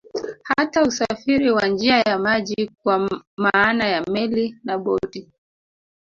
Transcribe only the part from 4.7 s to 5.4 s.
boti